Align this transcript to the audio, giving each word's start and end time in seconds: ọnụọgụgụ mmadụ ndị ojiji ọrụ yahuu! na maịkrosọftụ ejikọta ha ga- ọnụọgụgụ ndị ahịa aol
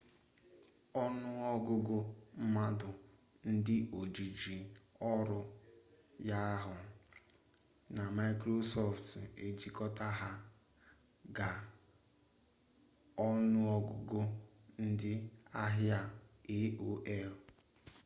ọnụọgụgụ 1.03 1.97
mmadụ 2.41 2.89
ndị 3.51 3.75
ojiji 3.99 4.57
ọrụ 5.11 5.39
yahuu! 6.29 6.83
na 7.95 8.03
maịkrosọftụ 8.15 9.19
ejikọta 9.45 10.07
ha 10.19 10.29
ga- 11.35 11.55
ọnụọgụgụ 13.27 14.21
ndị 14.85 15.11
ahịa 15.63 15.99
aol 16.57 17.33